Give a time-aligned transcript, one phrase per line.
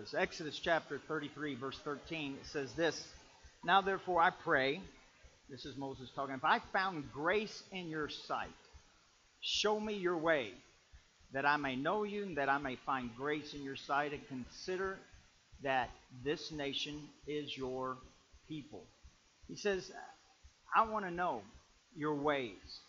[0.00, 0.14] us.
[0.16, 3.06] Exodus chapter 33, verse 13, it says this
[3.64, 4.80] Now therefore I pray,
[5.48, 8.48] this is Moses talking, if I found grace in your sight,
[9.40, 10.50] show me your way,
[11.32, 14.26] that I may know you and that I may find grace in your sight, and
[14.28, 14.96] consider
[15.62, 15.90] that
[16.24, 17.96] this nation is your
[18.48, 18.84] people.
[19.48, 19.90] He says,
[20.74, 21.42] I want to know
[21.94, 22.80] your ways.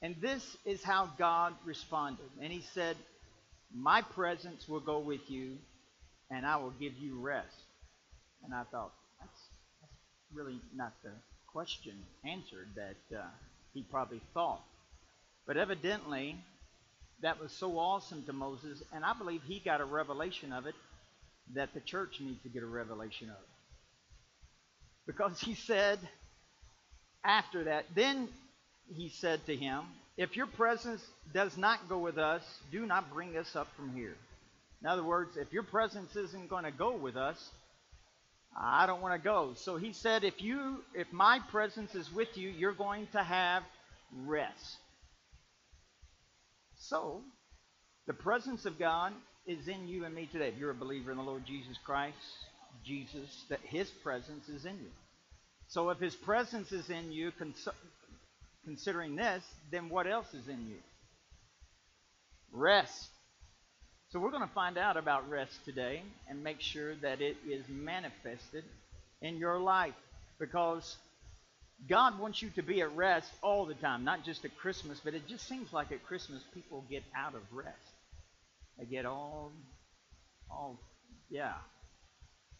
[0.00, 2.28] And this is how God responded.
[2.40, 2.96] And he said,
[3.74, 5.56] My presence will go with you,
[6.30, 7.56] and I will give you rest.
[8.44, 9.40] And I thought, that's,
[9.80, 9.92] that's
[10.32, 11.10] really not the
[11.52, 13.22] question answered that uh,
[13.74, 14.62] he probably thought.
[15.46, 16.36] But evidently,
[17.22, 20.74] that was so awesome to Moses, and I believe he got a revelation of it
[21.54, 23.36] that the church needs to get a revelation of.
[25.06, 25.98] Because he said
[27.24, 28.28] after that, then
[28.94, 29.82] he said to him,
[30.16, 31.02] If your presence
[31.32, 34.14] does not go with us, do not bring us up from here.
[34.80, 37.50] In other words, if your presence isn't going to go with us,
[38.56, 39.54] I don't want to go.
[39.56, 43.62] So he said, if you if my presence is with you, you're going to have
[44.24, 44.76] rest.
[46.80, 47.22] So,
[48.06, 49.12] the presence of God
[49.46, 50.48] is in you and me today.
[50.48, 52.16] If you're a believer in the Lord Jesus Christ,
[52.84, 54.90] Jesus, that His presence is in you.
[55.68, 57.68] So if His presence is in you, cons-
[58.64, 60.78] considering this, then what else is in you?
[62.52, 63.10] Rest.
[64.10, 67.62] So we're going to find out about rest today and make sure that it is
[67.68, 68.64] manifested
[69.20, 69.92] in your life
[70.38, 70.96] because
[71.86, 75.12] God wants you to be at rest all the time, not just at Christmas, but
[75.12, 77.76] it just seems like at Christmas people get out of rest.
[78.78, 79.52] They get all,
[80.50, 80.80] all,
[81.28, 81.52] yeah.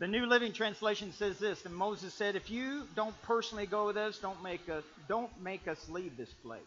[0.01, 3.97] The New Living Translation says this, and Moses said, "If you don't personally go with
[3.97, 6.61] us, don't make us, don't make us leave this place.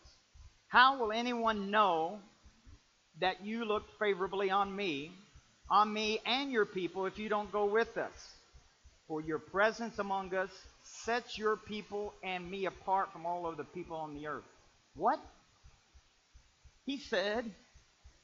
[0.70, 2.20] How will anyone know
[3.20, 5.12] that you look favorably on me,
[5.70, 8.36] on me and your people, if you don't go with us?
[9.08, 10.50] For your presence among us
[11.06, 14.46] sets your people and me apart from all of the people on the earth."
[14.96, 15.20] What?
[16.86, 17.46] He said,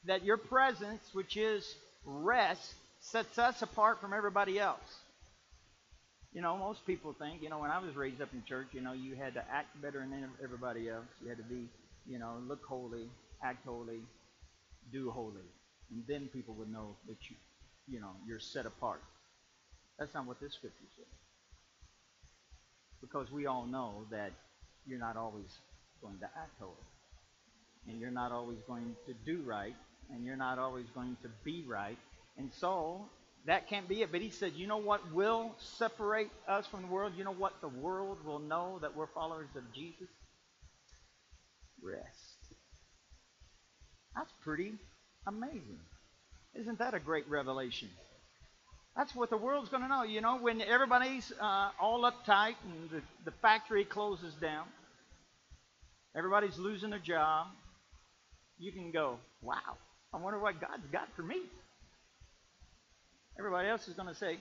[0.04, 1.64] that your presence, which is
[2.04, 5.00] rest, sets us apart from everybody else.
[6.32, 8.80] You know, most people think, you know, when I was raised up in church, you
[8.80, 11.06] know, you had to act better than everybody else.
[11.22, 11.68] You had to be,
[12.06, 13.08] you know, look holy,
[13.42, 14.00] act holy,
[14.92, 15.48] do holy.
[15.90, 17.36] And then people would know that you,
[17.86, 19.02] you know, you're set apart.
[19.98, 21.06] That's not what this scripture says.
[23.00, 24.32] Because we all know that
[24.86, 25.58] you're not always
[26.02, 26.74] going to act holy.
[27.88, 29.74] And you're not always going to do right
[30.10, 31.98] and you're not always going to be right.
[32.36, 33.06] And so
[33.46, 34.12] that can't be it.
[34.12, 37.12] But he said, you know what will separate us from the world?
[37.16, 40.08] You know what the world will know that we're followers of Jesus?
[41.82, 42.27] Rest.
[44.14, 44.74] That's pretty
[45.26, 45.80] amazing.
[46.54, 47.88] Isn't that a great revelation?
[48.96, 50.02] That's what the world's going to know.
[50.02, 54.66] You know, when everybody's uh, all uptight and the, the factory closes down,
[56.16, 57.46] everybody's losing their job,
[58.58, 59.76] you can go, wow,
[60.12, 61.36] I wonder what God's got for me.
[63.38, 64.38] Everybody else is going to say,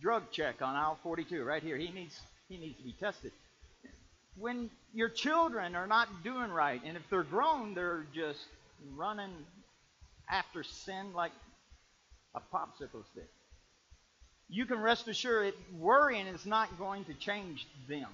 [0.00, 1.76] drug check on aisle 42 right here.
[1.76, 2.18] He needs
[2.48, 3.32] he needs to be tested.
[4.36, 8.40] When your children are not doing right, and if they're grown, they're just
[8.96, 9.30] running
[10.30, 11.32] after sin like
[12.34, 13.28] a popsicle stick.
[14.48, 18.06] You can rest assured worrying is not going to change them.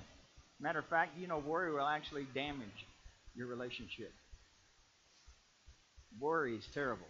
[0.60, 2.86] Matter of fact, you know, worry will actually damage
[3.36, 4.12] your relationship.
[6.20, 7.06] Worry is terrible.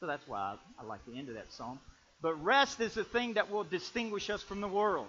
[0.00, 1.80] So that's why I, like the end of that psalm.
[2.20, 5.08] But rest is the thing that will distinguish us from the world.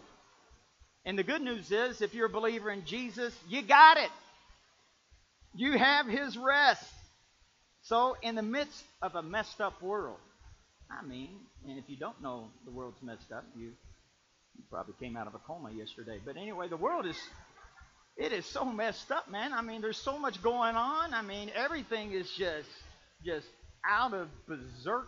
[1.08, 4.10] And the good news is, if you're a believer in Jesus, you got it.
[5.56, 6.84] You have his rest.
[7.84, 10.18] So, in the midst of a messed up world,
[10.92, 11.30] I mean,
[11.66, 15.34] and if you don't know the world's messed up, you, you probably came out of
[15.34, 16.20] a coma yesterday.
[16.26, 17.18] But anyway, the world is,
[18.18, 19.54] it is so messed up, man.
[19.54, 21.14] I mean, there's so much going on.
[21.14, 22.68] I mean, everything is just
[23.24, 23.48] just
[23.90, 25.08] out of berserk,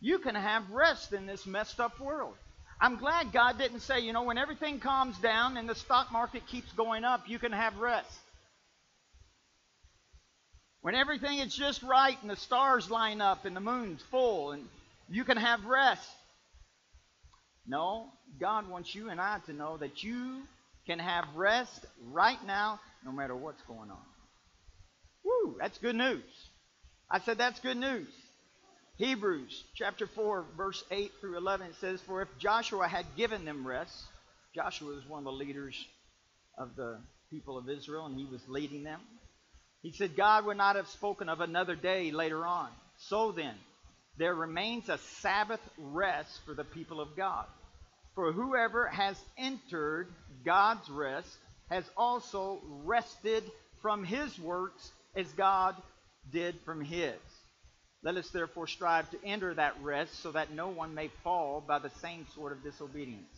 [0.00, 2.34] you can have rest in this messed up world.
[2.80, 6.46] I'm glad God didn't say, you know, when everything calms down and the stock market
[6.46, 8.18] keeps going up, you can have rest.
[10.80, 14.64] When everything is just right and the stars line up and the moon's full and
[15.10, 16.08] you can have rest.
[17.66, 18.06] No,
[18.40, 20.40] God wants you and I to know that you
[20.86, 24.06] can have rest right now no matter what's going on.
[25.22, 26.24] Woo, that's good news.
[27.10, 28.08] I said, that's good news.
[29.00, 33.66] Hebrews chapter 4, verse 8 through 11, it says, For if Joshua had given them
[33.66, 33.96] rest,
[34.54, 35.74] Joshua was one of the leaders
[36.58, 36.98] of the
[37.30, 39.00] people of Israel, and he was leading them.
[39.80, 42.68] He said, God would not have spoken of another day later on.
[43.08, 43.54] So then,
[44.18, 47.46] there remains a Sabbath rest for the people of God.
[48.14, 50.08] For whoever has entered
[50.44, 51.34] God's rest
[51.70, 53.44] has also rested
[53.80, 55.74] from his works as God
[56.30, 57.14] did from his.
[58.02, 61.78] Let us therefore strive to enter that rest so that no one may fall by
[61.78, 63.28] the same sort of disobedience.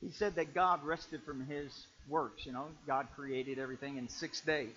[0.00, 1.72] He said that God rested from his
[2.08, 2.44] works.
[2.44, 4.74] You know, God created everything in six days.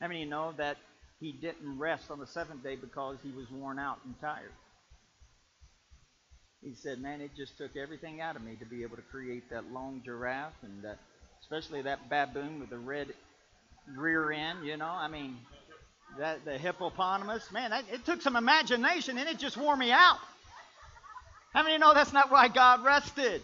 [0.00, 0.76] How many you know that
[1.20, 4.52] he didn't rest on the seventh day because he was worn out and tired?
[6.62, 9.50] He said, Man, it just took everything out of me to be able to create
[9.50, 10.98] that long giraffe and that,
[11.42, 13.08] especially that baboon with the red
[13.96, 14.86] rear end, you know.
[14.86, 15.38] I mean,
[16.18, 20.18] that the hippopotamus, man, that, it took some imagination and it just wore me out.
[21.52, 23.42] How many know that's not why God rested?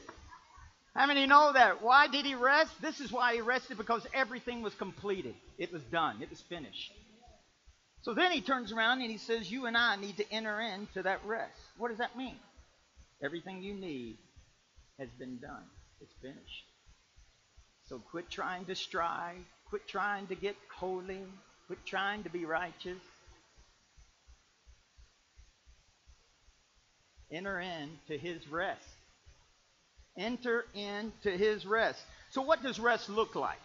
[0.95, 1.83] How many know that?
[1.83, 2.81] Why did he rest?
[2.81, 5.35] This is why he rested because everything was completed.
[5.59, 6.23] It was done.
[6.23, 6.93] It was finished.
[8.03, 11.03] So then he turns around and he says, You and I need to enter into
[11.03, 11.59] that rest.
[11.79, 12.37] What does that mean?
[13.23, 14.19] Everything you need
[14.99, 15.65] has been done.
[16.01, 16.65] It's finished.
[17.89, 19.39] So quit trying to strive.
[19.71, 21.23] Quit trying to get holy.
[21.67, 23.01] Quit trying to be righteous.
[27.33, 28.85] Enter into his rest.
[30.19, 32.01] Enter into his rest.
[32.31, 33.59] So, what does rest look like?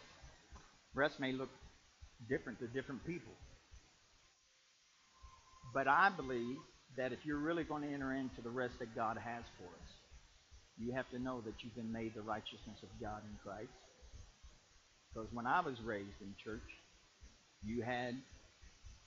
[0.95, 1.49] Rest may look
[2.27, 3.33] different to different people.
[5.73, 6.57] But I believe
[6.97, 9.89] that if you're really going to enter into the rest that God has for us,
[10.77, 13.69] you have to know that you've been made the righteousness of God in Christ.
[15.13, 16.63] Because when I was raised in church,
[17.63, 18.15] you had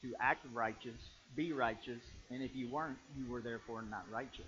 [0.03, 1.01] to act righteous,
[1.37, 4.45] be righteous, and if you weren't, you were therefore not righteous.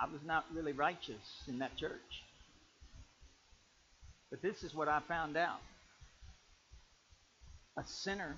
[0.00, 2.22] I was not really righteous in that church.
[4.30, 5.60] But this is what I found out.
[7.76, 8.36] A sinner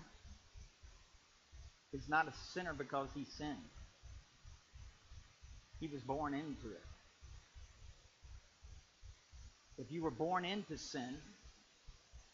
[1.92, 3.56] is not a sinner because he sinned.
[5.80, 6.84] He was born into it.
[9.78, 11.16] If you were born into sin,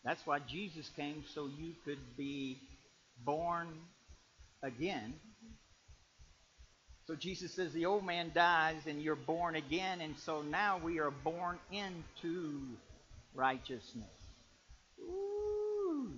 [0.06, 2.58] that's why Jesus came so you could be
[3.24, 3.66] born
[4.62, 5.14] again.
[7.08, 11.00] So Jesus says the old man dies and you're born again, and so now we
[11.00, 12.60] are born into
[13.34, 14.06] righteousness.
[15.00, 16.12] Ooh.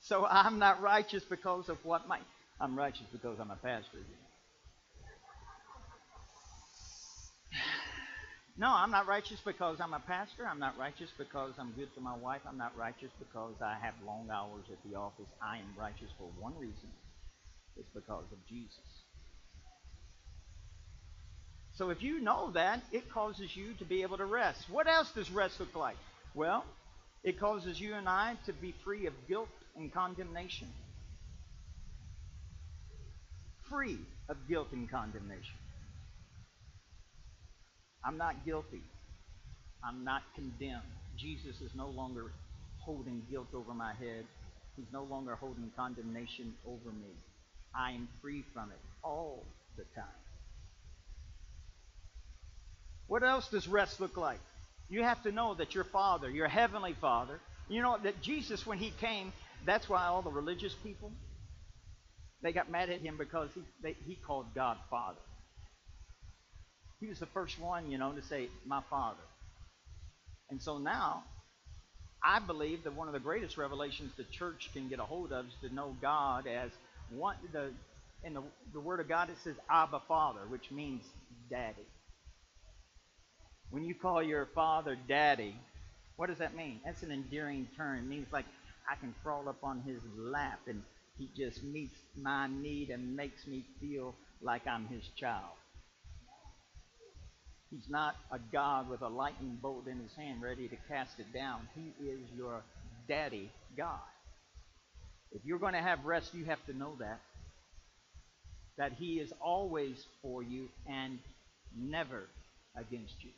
[0.00, 2.18] So I'm not righteous because of what my
[2.60, 3.98] I'm righteous because I'm a pastor.
[8.62, 10.46] No, I'm not righteous because I'm a pastor.
[10.48, 12.42] I'm not righteous because I'm good to my wife.
[12.48, 15.26] I'm not righteous because I have long hours at the office.
[15.42, 16.88] I am righteous for one reason.
[17.76, 18.78] It's because of Jesus.
[21.74, 24.70] So if you know that, it causes you to be able to rest.
[24.70, 25.96] What else does rest look like?
[26.32, 26.64] Well,
[27.24, 30.68] it causes you and I to be free of guilt and condemnation.
[33.68, 33.98] Free
[34.28, 35.61] of guilt and condemnation.
[38.04, 38.82] I'm not guilty.
[39.84, 40.82] I'm not condemned.
[41.16, 42.26] Jesus is no longer
[42.78, 44.24] holding guilt over my head.
[44.76, 47.12] He's no longer holding condemnation over me.
[47.74, 49.44] I am free from it all
[49.76, 50.04] the time.
[53.06, 54.40] What else does rest look like?
[54.88, 57.38] You have to know that your Father, your Heavenly Father,
[57.68, 59.32] you know that Jesus, when He came,
[59.64, 61.10] that's why all the religious people,
[62.42, 65.18] they got mad at Him because He, they, he called God Father.
[67.02, 69.24] He was the first one, you know, to say, My Father.
[70.50, 71.24] And so now,
[72.24, 75.46] I believe that one of the greatest revelations the church can get a hold of
[75.46, 76.70] is to know God as
[77.10, 77.34] one.
[77.52, 77.72] The
[78.22, 78.42] in the,
[78.72, 81.02] the Word of God it says Abba Father, which means
[81.50, 81.88] Daddy.
[83.70, 85.56] When you call your father Daddy,
[86.14, 86.78] what does that mean?
[86.84, 87.98] That's an endearing term.
[87.98, 88.44] It means like
[88.88, 90.82] I can crawl up on his lap and
[91.18, 95.56] he just meets my need and makes me feel like I'm his child.
[97.72, 101.32] He's not a God with a lightning bolt in his hand ready to cast it
[101.32, 101.60] down.
[101.74, 102.62] He is your
[103.08, 103.98] daddy God.
[105.32, 107.20] If you're going to have rest, you have to know that.
[108.76, 111.18] That he is always for you and
[111.74, 112.28] never
[112.76, 113.30] against you.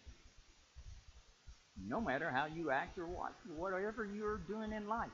[1.89, 5.11] No matter how you act or what, whatever you're doing in life.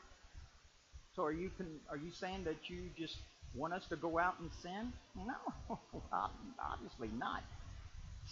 [1.15, 1.50] So are you
[1.91, 3.17] are you saying that you just
[3.55, 4.93] want us to go out and sin?
[5.17, 5.79] No,
[6.12, 7.43] obviously not.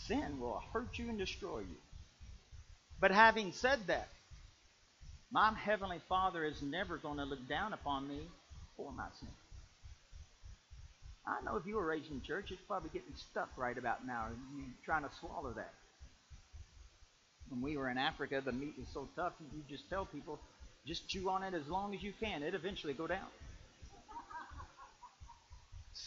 [0.07, 1.76] Sin will hurt you and destroy you.
[3.00, 4.09] But having said that,
[5.31, 8.21] my Heavenly Father is never going to look down upon me
[8.76, 9.28] for my sin.
[11.26, 14.26] I know if you were raised in church, it's probably getting stuck right about now.
[14.57, 15.75] You're trying to swallow that.
[17.50, 20.38] When we were in Africa, the meat was so tough, you just tell people,
[20.87, 22.43] just chew on it as long as you can.
[22.43, 23.26] It eventually go down.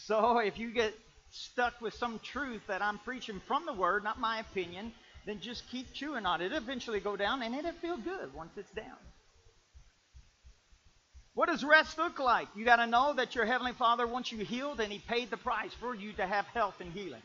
[0.08, 0.94] So if you get
[1.32, 4.92] stuck with some truth that I'm preaching from the Word, not my opinion,
[5.26, 6.46] then just keep chewing on it.
[6.46, 8.96] It'll eventually go down, and it'll feel good once it's down.
[11.34, 12.48] What does rest look like?
[12.54, 15.38] You got to know that your Heavenly Father wants you healed, and He paid the
[15.38, 17.22] price for you to have health and healing.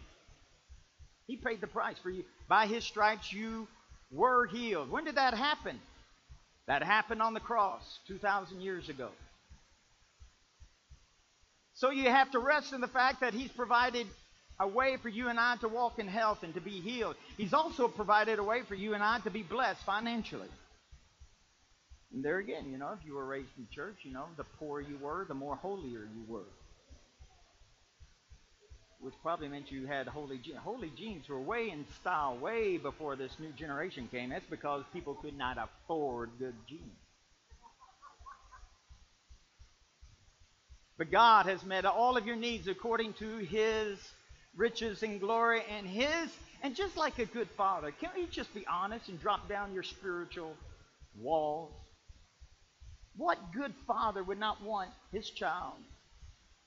[1.27, 2.23] He paid the price for you.
[2.47, 3.67] By His stripes, you
[4.09, 4.89] were healed.
[4.89, 5.77] When did that happen?
[6.67, 9.09] That happened on the cross 2,000 years ago.
[11.77, 14.07] So you have to rest in the fact that He's provided
[14.59, 17.15] a way for you and I to walk in health and to be healed.
[17.37, 20.47] He's also provided a way for you and I to be blessed financially.
[22.11, 24.81] And there again, you know, if you were raised in church, you know, the poorer
[24.81, 26.49] you were, the more holier you were.
[28.99, 30.57] Which probably meant you had holy jeans.
[30.63, 34.31] Holy jeans were way in style, way before this new generation came.
[34.31, 37.06] That's because people could not afford good jeans.
[40.97, 43.99] But God has met all of your needs according to His
[44.55, 46.31] riches and glory and His.
[46.63, 49.83] And just like a good father, can't you just be honest and drop down your
[49.83, 50.55] spiritual
[51.19, 51.71] walls?
[53.15, 55.73] What good father would not want his child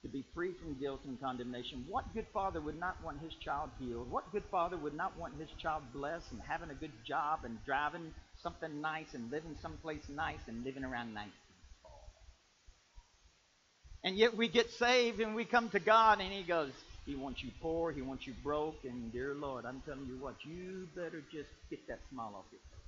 [0.02, 1.84] to be free from guilt and condemnation?
[1.88, 4.10] What good father would not want his child healed?
[4.10, 7.64] What good father would not want his child blessed and having a good job and
[7.64, 11.28] driving something nice and living someplace nice and living around nice?
[14.02, 16.72] And yet we get saved and we come to God and He goes,
[17.06, 20.36] He wants you poor, He wants you broke, and dear Lord, I'm telling you what,
[20.44, 22.80] you better just get that smile off your face.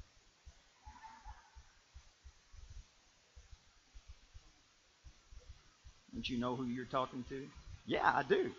[6.14, 7.46] Don't you know who you're talking to?
[7.86, 8.50] Yeah, I do.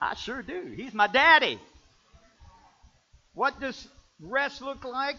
[0.00, 0.72] I sure do.
[0.74, 1.58] He's my daddy.
[3.34, 3.86] What does
[4.20, 5.16] rest look like?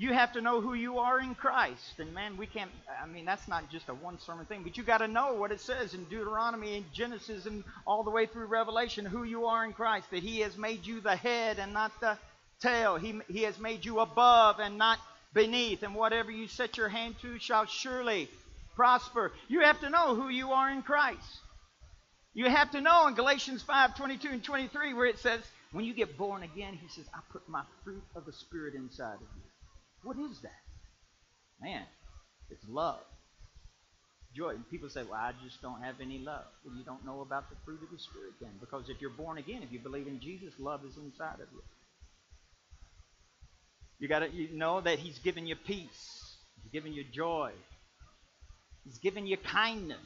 [0.00, 1.98] You have to know who you are in Christ.
[1.98, 2.70] And man, we can't,
[3.02, 5.50] I mean, that's not just a one sermon thing, but you got to know what
[5.50, 9.64] it says in Deuteronomy and Genesis and all the way through Revelation who you are
[9.64, 12.16] in Christ, that He has made you the head and not the
[12.60, 12.94] tail.
[12.94, 15.00] He, he has made you above and not
[15.34, 15.82] beneath.
[15.82, 18.30] And whatever you set your hand to shall surely
[18.76, 19.32] prosper.
[19.48, 21.40] You have to know who you are in Christ.
[22.34, 25.40] You have to know in Galatians 5 22 and 23, where it says,
[25.72, 29.16] when you get born again, he says, I put my fruit of the Spirit inside
[29.16, 29.47] of you.
[30.02, 30.50] What is that?
[31.60, 31.82] Man,
[32.50, 33.00] it's love.
[34.36, 34.54] Joy.
[34.70, 36.44] People say, well, I just don't have any love.
[36.64, 38.52] Well, you don't know about the fruit of the Spirit then.
[38.60, 41.62] Because if you're born again, if you believe in Jesus, love is inside of you.
[43.98, 46.36] You got to you know that He's given you peace.
[46.62, 47.52] He's given you joy.
[48.84, 49.98] He's given you kindness.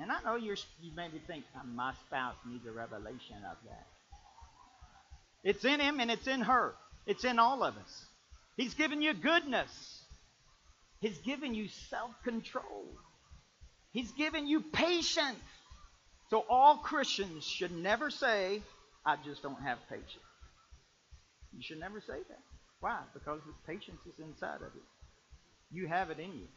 [0.00, 3.86] And I know you're, you maybe think, oh, my spouse needs a revelation of that.
[5.42, 6.74] It's in him and it's in her.
[7.06, 8.04] It's in all of us.
[8.58, 9.70] He's given you goodness.
[11.00, 12.86] He's given you self control.
[13.92, 15.38] He's given you patience.
[16.28, 18.60] So all Christians should never say,
[19.06, 20.10] I just don't have patience.
[21.56, 22.42] You should never say that.
[22.80, 22.98] Why?
[23.14, 24.82] Because patience is inside of you.
[25.70, 26.48] You have it in you.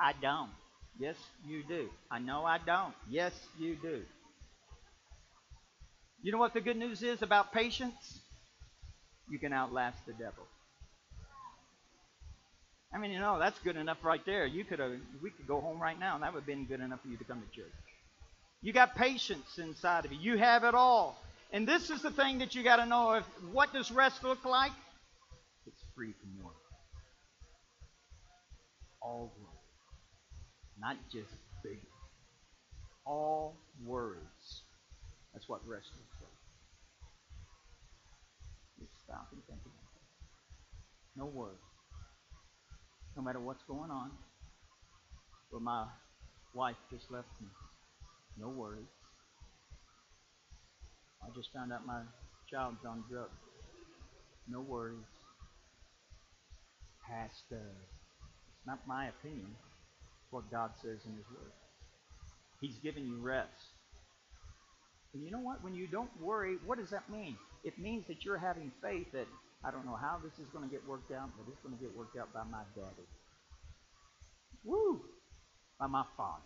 [0.00, 0.50] I don't.
[0.98, 1.16] Yes,
[1.46, 1.90] you do.
[2.10, 2.94] I know I don't.
[3.08, 4.02] Yes, you do.
[6.22, 8.18] You know what the good news is about patience?
[9.28, 10.46] You can outlast the devil.
[12.92, 14.46] I mean, you know, that's good enough right there.
[14.46, 14.92] You could have,
[15.22, 17.16] we could go home right now, and that would have been good enough for you
[17.18, 17.72] to come to church.
[18.62, 20.18] You got patience inside of you.
[20.32, 21.22] You have it all.
[21.52, 23.12] And this is the thing that you got to know.
[23.14, 24.72] If, what does rest look like?
[25.66, 26.54] It's free from work.
[29.00, 29.58] All work
[30.80, 31.30] not just
[31.62, 31.78] big.
[33.04, 34.62] All worries.
[35.32, 36.30] That's what rest looks like.
[38.80, 41.18] Just stop and think about it.
[41.18, 41.67] No words.
[43.18, 44.12] No matter what's going on.
[45.50, 45.86] Well, my
[46.54, 47.48] wife just left me.
[48.38, 48.86] No worries.
[51.20, 52.02] I just found out my
[52.48, 53.32] child's on drugs.
[54.48, 55.00] No worries.
[57.04, 57.56] Pastor.
[57.56, 59.50] Uh, it's not my opinion
[60.30, 61.52] what God says in His Word.
[62.60, 63.50] He's giving you rest.
[65.12, 65.64] And you know what?
[65.64, 67.36] When you don't worry, what does that mean?
[67.64, 69.26] It means that you're having faith that
[69.64, 71.82] I don't know how this is going to get worked out, but it's going to
[71.82, 73.06] get worked out by my daddy.
[74.64, 75.00] Woo!
[75.78, 76.42] By my father.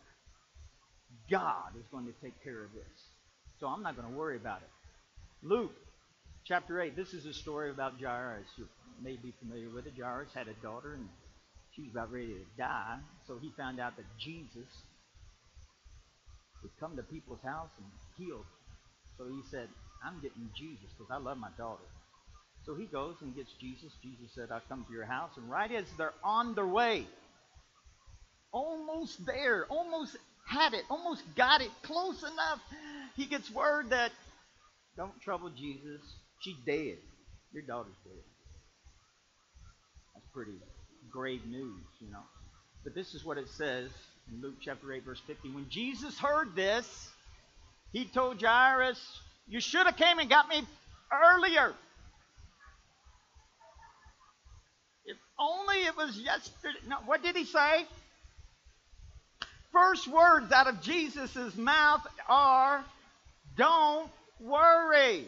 [1.30, 2.98] God is going to take care of this.
[3.60, 4.70] So I'm not going to worry about it.
[5.42, 5.72] Luke
[6.44, 6.96] chapter 8.
[6.96, 8.48] This is a story about Jairus.
[8.56, 8.66] You
[9.02, 9.92] may be familiar with it.
[9.98, 11.08] Jairus had a daughter, and
[11.76, 12.98] she was about ready to die.
[13.26, 14.68] So he found out that Jesus
[16.62, 18.44] would come to people's house and heal.
[19.18, 19.68] So he said,
[20.04, 21.84] I'm getting Jesus because I love my daughter.
[22.64, 23.92] So he goes and gets Jesus.
[24.02, 25.30] Jesus said, I'll come to your house.
[25.36, 27.06] And right as they're on their way,
[28.52, 30.16] almost there, almost
[30.46, 32.60] had it, almost got it close enough.
[33.16, 34.12] He gets word that,
[34.96, 36.00] don't trouble Jesus.
[36.40, 36.98] She's dead.
[37.52, 38.22] Your daughter's dead.
[40.14, 40.58] That's pretty
[41.10, 42.22] grave news, you know.
[42.84, 43.90] But this is what it says
[44.30, 45.50] in Luke chapter 8, verse 50.
[45.50, 46.86] When Jesus heard this,
[47.92, 49.00] he told Jairus,
[49.46, 50.62] You should have came and got me
[51.12, 51.74] earlier.
[55.04, 56.78] If only it was yesterday.
[56.88, 57.84] No, what did he say?
[59.72, 62.84] First words out of Jesus' mouth are,
[63.56, 65.26] Don't worry.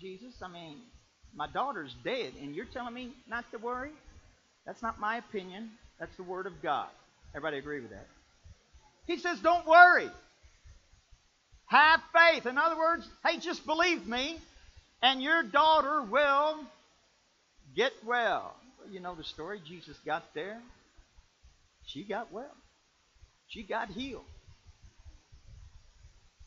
[0.00, 0.78] Jesus, I mean,
[1.34, 3.90] my daughter's dead, and you're telling me not to worry?
[4.64, 5.70] That's not my opinion.
[5.98, 6.88] That's the Word of God.
[7.34, 8.06] Everybody agree with that?
[9.06, 10.08] He says, Don't worry.
[11.66, 12.46] Have faith.
[12.46, 14.38] In other words, hey, just believe me,
[15.02, 16.56] and your daughter will
[17.74, 18.54] get well.
[18.90, 19.60] You know the story.
[19.66, 20.60] Jesus got there.
[21.86, 22.54] She got well.
[23.48, 24.24] She got healed.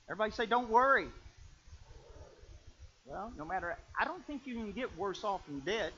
[0.09, 1.07] Everybody say, Don't worry.
[3.05, 5.91] Well, no matter, I don't think you can get worse off than dead.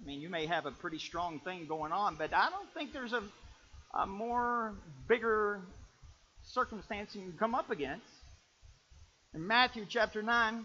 [0.00, 2.92] I mean, you may have a pretty strong thing going on, but I don't think
[2.92, 3.22] there's a,
[3.96, 4.74] a more
[5.08, 5.60] bigger
[6.42, 8.06] circumstance you can come up against.
[9.34, 10.64] In Matthew chapter 9,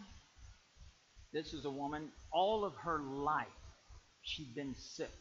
[1.34, 3.48] this is a woman, all of her life,
[4.22, 5.12] she'd been sick.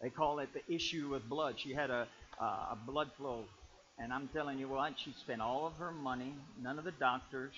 [0.00, 1.56] They call it the issue of blood.
[1.58, 2.06] She had a,
[2.40, 3.44] a blood flow.
[3.98, 6.34] And I'm telling you what, she spent all of her money.
[6.62, 7.52] None of the doctors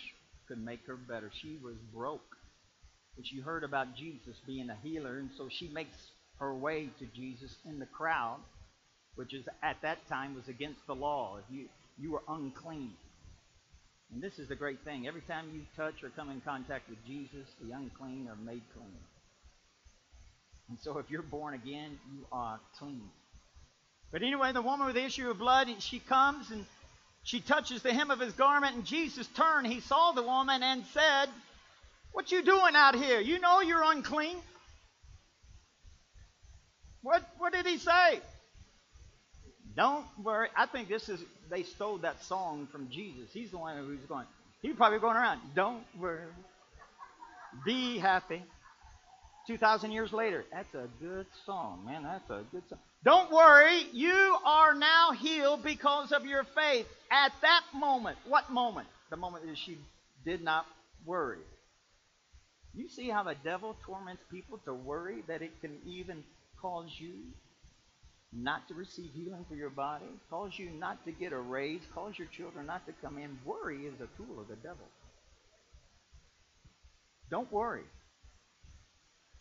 [0.49, 1.31] could make her better.
[1.43, 2.37] She was broke.
[3.17, 5.97] But she heard about Jesus being a healer, and so she makes
[6.39, 8.39] her way to Jesus in the crowd,
[9.17, 11.39] which is at that time was against the law.
[11.39, 12.93] If you you were unclean.
[14.13, 15.07] And this is the great thing.
[15.07, 18.99] Every time you touch or come in contact with Jesus, the unclean are made clean.
[20.69, 23.09] And so if you're born again, you are clean.
[24.13, 26.65] But anyway, the woman with the issue of blood, she comes and
[27.23, 29.67] she touches the hem of his garment, and Jesus turned.
[29.67, 31.27] He saw the woman and said,
[32.13, 33.21] What you doing out here?
[33.21, 34.37] You know you're unclean.
[37.03, 38.21] What what did he say?
[39.77, 40.49] Don't worry.
[40.57, 43.31] I think this is they stole that song from Jesus.
[43.33, 44.27] He's the one who's going.
[44.63, 45.41] He's probably going around.
[45.55, 46.27] Don't worry.
[47.65, 48.43] Be happy.
[49.47, 50.45] 2,000 years later.
[50.53, 52.03] That's a good song, man.
[52.03, 52.79] That's a good song.
[53.05, 53.87] Don't worry.
[53.93, 56.87] You are now healed because of your faith.
[57.11, 58.19] At that moment.
[58.29, 58.87] What moment?
[59.11, 59.79] The moment that she
[60.25, 60.67] did not
[61.05, 61.39] worry.
[62.75, 66.23] You see how the devil torments people to worry that it can even
[66.61, 67.15] cause you
[68.33, 72.15] not to receive healing for your body, cause you not to get a raise, cause
[72.17, 73.39] your children not to come in.
[73.45, 74.87] Worry is a tool of the devil.
[77.31, 77.85] Don't worry.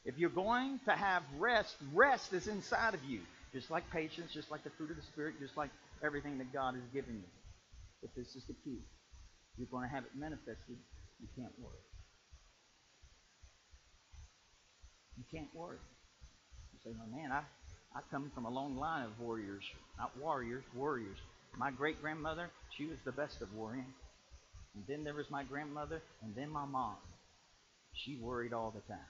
[0.06, 3.20] If you're going to have rest, rest is inside of you.
[3.54, 5.70] Just like patience, just like the fruit of the Spirit, just like
[6.04, 7.30] everything that God has given you.
[8.02, 8.80] But this is the key.
[9.58, 10.78] You're going to have it manifested.
[11.20, 11.84] You can't worry.
[15.18, 15.78] You can't worry.
[16.74, 17.44] You say, well, man, I,
[17.96, 19.64] I come from a long line of warriors.
[19.98, 21.18] Not warriors, warriors.
[21.58, 23.94] My great grandmother, she was the best of worrying.
[24.76, 26.96] And then there was my grandmother, and then my mom.
[27.94, 29.06] She worried all the time.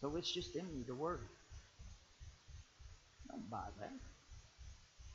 [0.00, 1.18] So it's just in me to worry.
[3.30, 3.92] Don't buy that.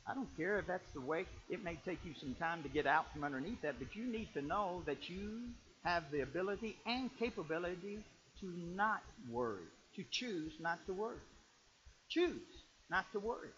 [0.06, 1.26] I don't care if that's the way.
[1.48, 4.28] It may take you some time to get out from underneath that, but you need
[4.34, 5.42] to know that you
[5.84, 7.98] have the ability and capability
[8.40, 9.62] to not worry,
[9.96, 11.20] to choose not to worry.
[12.08, 12.61] Choose
[12.92, 13.48] not to worry.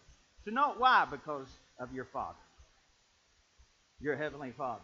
[0.45, 1.05] To know why?
[1.11, 2.37] Because of your Father,
[3.99, 4.81] your Heavenly Father.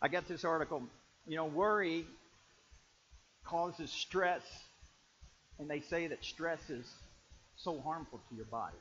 [0.00, 0.84] I got this article.
[1.26, 2.06] You know, worry
[3.44, 4.42] causes stress,
[5.58, 6.86] and they say that stress is
[7.56, 8.76] so harmful to your body.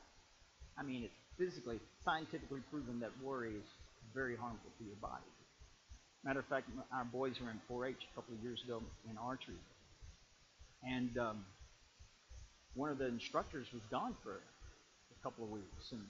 [0.78, 3.68] I mean, it's physically, scientifically proven that worry is
[4.14, 5.24] very harmful to your body.
[6.24, 9.56] Matter of fact, our boys were in 4-H a couple of years ago in archery,
[10.84, 11.46] and um,
[12.78, 16.02] one of the instructors was gone for a couple of weeks, and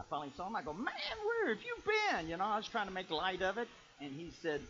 [0.00, 0.56] I finally saw him.
[0.56, 2.28] I go, man, where have you been?
[2.28, 3.68] You know, I was trying to make light of it,
[4.00, 4.60] and he said,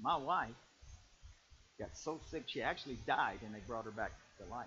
[0.00, 0.50] my wife
[1.80, 4.66] got so sick she actually died, and they brought her back to life.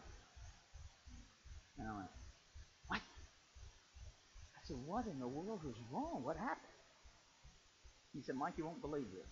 [1.77, 2.09] And I went,
[2.87, 2.99] what?
[2.99, 6.23] I said, what in the world was wrong?
[6.23, 6.67] What happened?
[8.13, 9.31] He said, Mike, you won't believe this.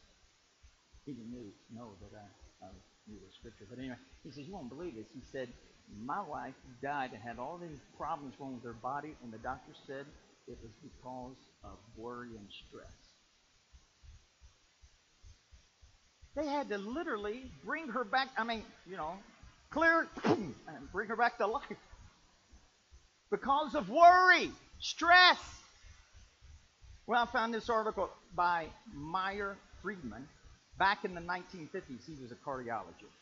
[1.06, 1.34] He didn't
[1.73, 2.69] know that I, I
[3.08, 3.65] knew the scripture.
[3.69, 5.08] But anyway, he said, you won't believe this.
[5.13, 5.49] He said,
[6.06, 9.73] my wife died and had all these problems wrong with her body, and the doctor
[9.88, 10.06] said
[10.47, 12.93] it was because of worry and stress.
[16.36, 19.13] They had to literally bring her back, I mean, you know,
[19.71, 20.56] clear and
[20.93, 21.63] bring her back to life.
[23.32, 25.39] because of worry, stress.
[27.08, 30.28] Well, I found this article by Meyer Friedman.
[30.80, 33.17] Back in the 1950s, he was a cardiologist.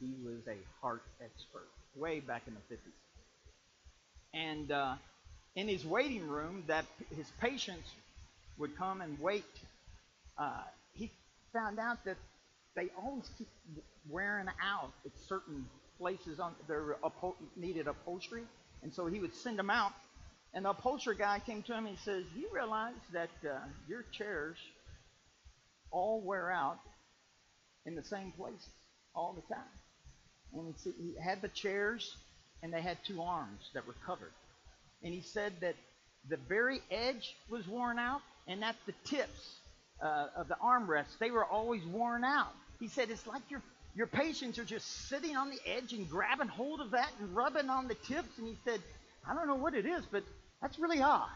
[0.00, 2.92] He was a heart expert, way back in the 50s.
[4.34, 4.94] And uh,
[5.56, 7.88] in his waiting room, that his patients
[8.58, 9.44] would come and wait.
[10.38, 10.62] Uh,
[10.94, 11.10] he
[11.52, 12.16] found out that
[12.76, 13.48] they always keep
[14.08, 15.66] wearing out at certain
[15.98, 18.44] places on their upho- needed upholstery,
[18.82, 19.92] and so he would send them out.
[20.54, 24.04] And the upholstery guy came to him and he says, "You realize that uh, your
[24.12, 24.56] chairs
[25.90, 26.78] all wear out
[27.86, 28.68] in the same places
[29.14, 29.81] all the time?"
[30.54, 32.16] And he, had the chairs,
[32.62, 34.32] and they had two arms that were covered.
[35.02, 35.74] And he said that
[36.28, 39.56] the very edge was worn out, and at the tips
[40.02, 42.52] uh, of the armrests, they were always worn out.
[42.80, 43.62] He said it's like your
[43.94, 47.68] your patients are just sitting on the edge and grabbing hold of that and rubbing
[47.68, 48.38] on the tips.
[48.38, 48.80] And he said,
[49.28, 50.24] I don't know what it is, but
[50.62, 51.28] that's really odd.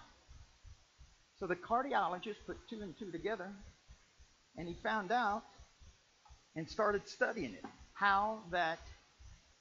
[1.38, 3.52] So the cardiologist put two and two together,
[4.56, 5.42] and he found out
[6.54, 7.64] and started studying it.
[7.92, 8.78] How that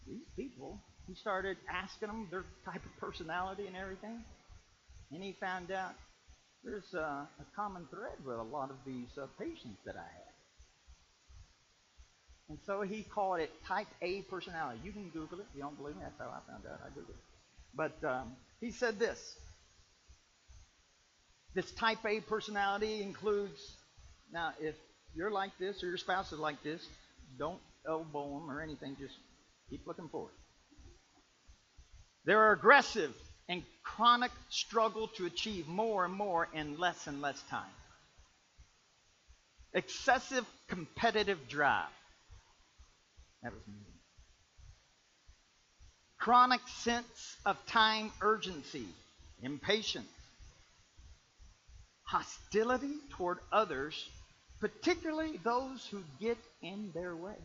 [0.07, 4.23] these people, he started asking them their type of personality and everything,
[5.11, 5.93] and he found out
[6.63, 10.25] there's a, a common thread with a lot of these uh, patients that I had.
[12.49, 14.79] And so he called it type A personality.
[14.83, 15.45] You can Google it.
[15.49, 16.79] If you don't believe me, that's how I found out.
[16.83, 17.15] I Googled it.
[17.75, 19.35] But um, he said this.
[21.55, 23.59] This type A personality includes,
[24.31, 24.75] now, if
[25.15, 26.85] you're like this or your spouse is like this,
[27.39, 28.95] don't elbow them or anything.
[28.99, 29.15] Just
[29.69, 30.33] keep looking forward.
[32.25, 33.13] There are aggressive
[33.47, 37.63] and chronic struggle to achieve more and more in less and less time.
[39.73, 41.89] Excessive competitive drive.
[43.43, 43.73] That was me.
[46.17, 48.87] Chronic sense of time urgency,
[49.43, 50.07] impatience,
[52.03, 54.09] hostility toward others,
[54.59, 57.35] particularly those who get in their way.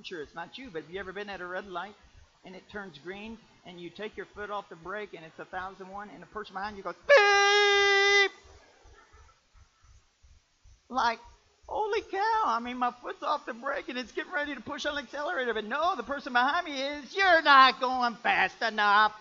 [0.00, 1.94] I'm sure it's not you, but have you ever been at a red light
[2.46, 3.36] and it turns green
[3.66, 6.26] and you take your foot off the brake and it's a thousand one and the
[6.28, 8.30] person behind you goes beep!
[10.88, 11.18] Like
[11.66, 14.86] holy cow i mean my foot's off the brake and it's getting ready to push
[14.86, 19.12] on the accelerator but no the person behind me is you're not going fast enough.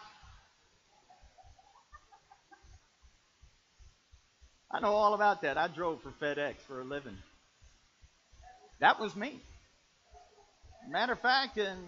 [4.72, 5.58] I know all about that.
[5.58, 7.18] I drove for fedex for a living.
[8.80, 9.42] That was me
[10.88, 11.80] matter of fact and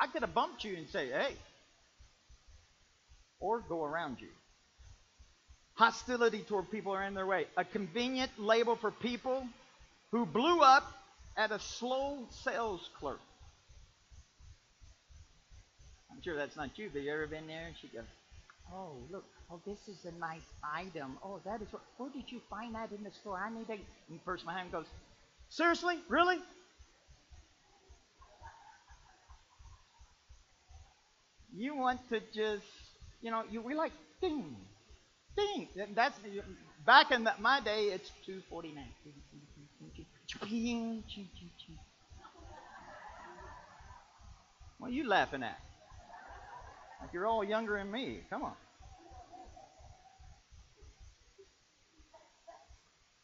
[0.00, 1.34] I could have bumped you and say, hey,
[3.40, 4.28] or go around you.
[5.74, 7.46] Hostility toward people are in their way.
[7.56, 9.46] A convenient label for people
[10.10, 10.84] who blew up
[11.36, 13.20] at a slow sales clerk.
[16.10, 17.66] I'm sure that's not you, but you ever been there?
[17.66, 18.06] And she goes,
[18.72, 21.18] Oh, look, oh, this is a nice item.
[21.22, 23.38] Oh, that is what, where did you find that in the store?
[23.38, 23.72] I need to.
[23.74, 24.86] And the person behind goes,
[25.50, 25.98] Seriously?
[26.08, 26.38] Really?
[31.56, 32.64] You want to just,
[33.22, 34.56] you know, you, we like ding,
[35.36, 35.68] ding.
[35.94, 36.18] That's
[36.84, 37.84] back in the, my day.
[37.86, 38.92] It's two forty nine.
[44.78, 45.58] What are you laughing at?
[47.00, 48.20] Like you're all younger than me.
[48.28, 48.54] Come on.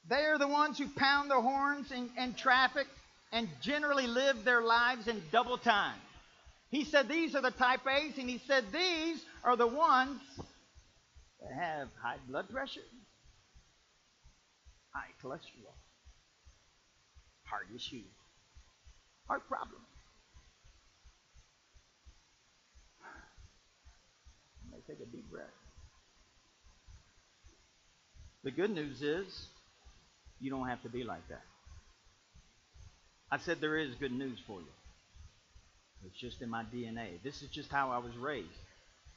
[0.09, 2.87] They are the ones who pound their horns in, in traffic
[3.33, 5.99] and generally live their lives in double time.
[6.73, 10.21] He said these are the type A's, and he said these are the ones
[11.41, 12.81] that have high blood pressure,
[14.91, 15.77] high cholesterol,
[17.45, 18.07] heart issues,
[19.29, 19.85] heart problems.
[24.89, 25.45] Take a deep breath.
[28.43, 29.47] The good news is
[30.41, 31.45] you don't have to be like that.
[33.31, 34.67] I said there is good news for you.
[36.07, 37.23] It's just in my DNA.
[37.23, 38.49] This is just how I was raised.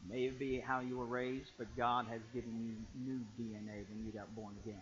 [0.08, 4.06] May it be how you were raised, but God has given you new DNA when
[4.06, 4.82] you got born again.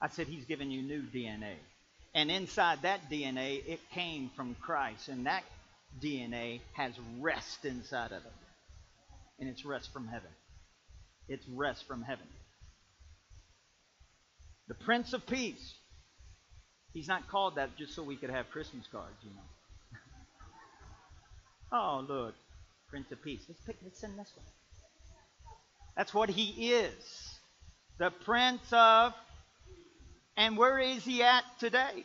[0.00, 1.54] I said He's given you new DNA.
[2.14, 5.08] And inside that DNA, it came from Christ.
[5.08, 5.44] And that
[6.02, 8.32] DNA has rest inside of it.
[9.38, 10.30] And it's rest from heaven.
[11.28, 12.26] It's rest from heaven.
[14.68, 15.74] The Prince of Peace.
[16.92, 19.55] He's not called that just so we could have Christmas cards, you know.
[21.72, 22.34] Oh, look,
[22.88, 23.42] Prince of Peace.
[23.48, 23.76] Let's pick.
[23.82, 24.46] Let's send this one.
[25.96, 27.38] That's what he is,
[27.98, 29.12] the Prince of.
[30.36, 32.04] And where is he at today?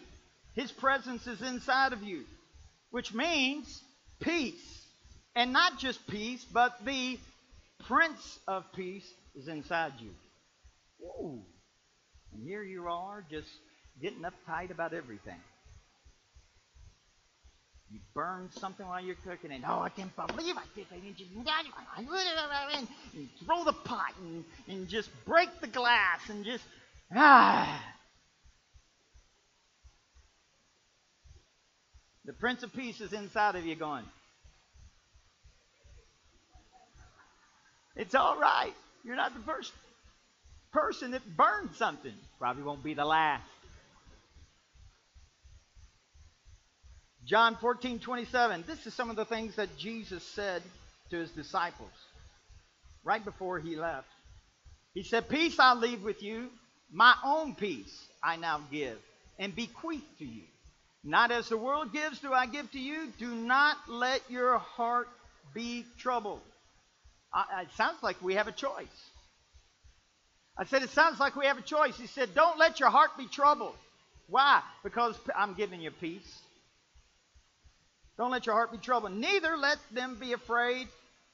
[0.55, 2.23] His presence is inside of you,
[2.89, 3.81] which means
[4.21, 4.85] peace.
[5.35, 7.17] And not just peace, but the
[7.87, 10.11] Prince of Peace is inside you.
[10.99, 11.41] Whoa.
[12.33, 13.49] And here you are just
[14.01, 15.39] getting uptight about everything.
[17.91, 22.77] You burn something while you're cooking, and oh, I can't believe I did that.
[22.77, 26.63] And you throw the pot and, and just break the glass and just
[27.13, 27.83] ah.
[32.23, 34.05] The Prince of Peace is inside of you going,
[37.95, 38.73] It's all right.
[39.03, 39.71] You're not the first
[40.71, 42.13] person that burned something.
[42.39, 43.43] Probably won't be the last.
[47.31, 48.65] John 14, 27.
[48.67, 50.61] This is some of the things that Jesus said
[51.11, 51.89] to his disciples
[53.05, 54.09] right before he left.
[54.93, 56.49] He said, Peace I leave with you,
[56.91, 58.97] my own peace I now give
[59.39, 60.43] and bequeath to you.
[61.05, 63.07] Not as the world gives, do I give to you.
[63.17, 65.07] Do not let your heart
[65.53, 66.41] be troubled.
[67.33, 69.09] I, it sounds like we have a choice.
[70.57, 71.97] I said, It sounds like we have a choice.
[71.97, 73.77] He said, Don't let your heart be troubled.
[74.27, 74.61] Why?
[74.83, 76.41] Because I'm giving you peace.
[78.21, 79.13] Don't let your heart be troubled.
[79.13, 80.87] Neither let them be afraid.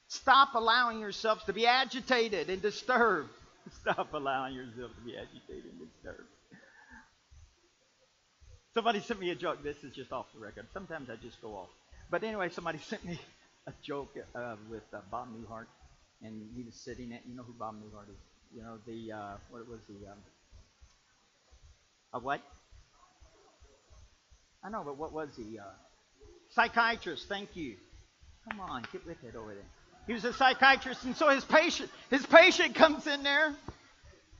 [0.06, 3.28] Stop allowing yourselves to be agitated and disturbed.
[3.82, 6.30] Stop allowing yourself to be agitated and disturbed.
[8.72, 9.62] Somebody sent me a joke.
[9.62, 10.64] This is just off the record.
[10.72, 11.68] Sometimes I just go off.
[12.10, 13.20] But anyway, somebody sent me
[13.66, 15.66] a joke uh, with uh, Bob Newhart,
[16.22, 17.20] and he was sitting at.
[17.28, 18.16] You know who Bob Newhart is?
[18.56, 20.18] You know the uh, what was the um,
[22.14, 22.40] a what?
[24.64, 25.58] I know, but what was he?
[25.58, 25.64] Uh,
[26.58, 27.28] psychiatrist.
[27.28, 27.76] Thank you.
[28.50, 29.70] Come on, get with it over there.
[30.08, 33.54] He was a psychiatrist, and so his patient, his patient comes in there.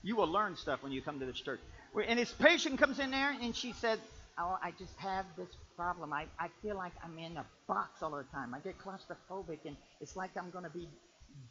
[0.03, 1.61] You will learn stuff when you come to this church.
[2.09, 4.01] And his patient comes in there, and she said,
[4.39, 6.13] "Oh, I just have this problem.
[6.13, 8.55] I, I feel like I'm in a box all the time.
[8.55, 10.89] I get claustrophobic, and it's like I'm going to be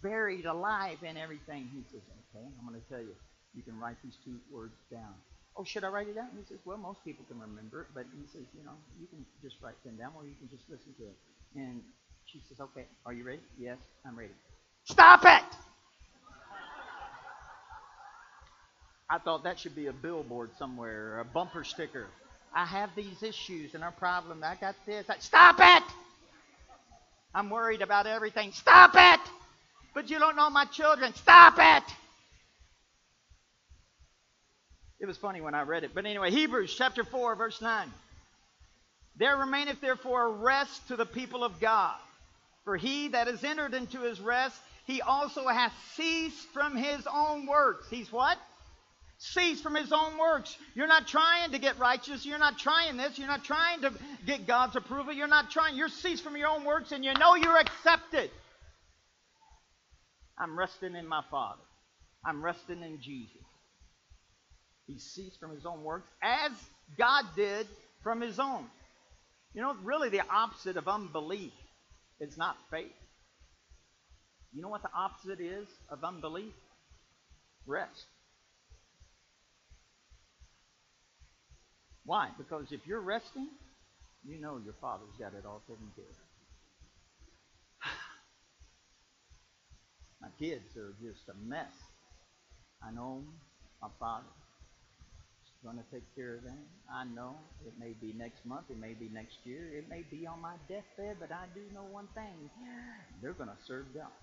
[0.02, 2.02] buried alive and everything." He says,
[2.36, 3.16] "Okay, I'm going to tell you.
[3.56, 5.14] You can write these two words down.
[5.58, 6.30] Oh, should I write it down?
[6.38, 9.26] He says, Well, most people can remember it, but he says, You know, you can
[9.42, 11.18] just write them down or you can just listen to it.
[11.56, 11.82] And
[12.26, 13.42] she says, Okay, are you ready?
[13.60, 14.34] Yes, I'm ready.
[14.86, 15.44] Stop it!
[19.10, 22.08] I thought that should be a billboard somewhere, a bumper sticker.
[22.54, 24.44] I have these issues and a problem.
[24.44, 25.06] I got this.
[25.10, 25.84] I, Stop it!
[27.34, 28.52] I'm worried about everything.
[28.52, 29.20] Stop it!
[29.94, 31.14] But you don't know my children.
[31.16, 31.84] Stop it!
[35.00, 35.92] It was funny when I read it.
[35.94, 37.92] But anyway, Hebrews chapter 4, verse 9.
[39.18, 41.96] There remaineth therefore a rest to the people of God.
[42.64, 47.46] For he that is entered into his rest, he also hath ceased from his own
[47.46, 47.88] works.
[47.90, 48.38] He's what?
[49.20, 50.56] Ceased from his own works.
[50.76, 52.26] You're not trying to get righteous.
[52.26, 53.18] You're not trying this.
[53.18, 53.94] You're not trying to
[54.26, 55.14] get God's approval.
[55.14, 55.76] You're not trying.
[55.76, 58.30] You're ceased from your own works and you know you're accepted.
[60.38, 61.62] I'm resting in my Father.
[62.24, 63.42] I'm resting in Jesus.
[64.88, 66.52] He ceased from his own works as
[66.98, 67.68] God did
[68.02, 68.66] from his own.
[69.54, 71.52] You know, really the opposite of unbelief
[72.20, 72.92] is not faith.
[74.54, 76.54] You know what the opposite is of unbelief?
[77.66, 78.06] Rest.
[82.06, 82.30] Why?
[82.38, 83.50] Because if you're resting,
[84.26, 86.16] you know your Father's got it all taken care of.
[90.22, 91.74] My kids are just a mess.
[92.82, 93.24] I know
[93.82, 94.28] my father
[95.64, 96.58] going to take care of them.
[96.92, 100.28] I know it may be next month, it may be next year, it may be
[100.28, 102.50] on my deathbed, but I do know one thing
[103.22, 104.14] they're going to serve God.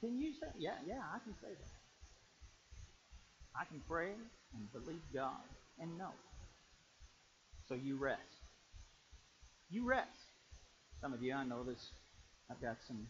[0.00, 1.78] Can you say, yeah, yeah, I can say that.
[3.54, 4.12] I can pray
[4.54, 5.42] and believe God
[5.80, 6.12] and know.
[7.68, 8.22] So you rest.
[9.70, 10.08] You rest.
[11.00, 11.90] Some of you, I know this,
[12.50, 13.06] I've got some